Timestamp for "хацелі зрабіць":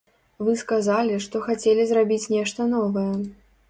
1.51-2.23